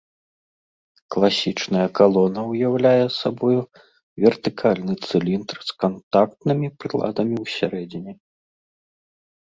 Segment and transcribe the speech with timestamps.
[1.15, 3.61] Класічная калона ўяўляе сабою
[4.25, 8.13] вертыкальны цыліндр з кантактнымі прыладамі ўсярэдзіне.